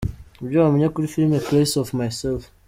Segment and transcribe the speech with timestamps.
[0.43, 2.43] Ibyo wamenya kuri filime �?A Place for Myself’.